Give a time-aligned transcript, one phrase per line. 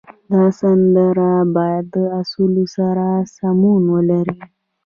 [0.31, 3.05] دا سندونه باید د اصولو سره
[3.35, 4.37] سمون ولري.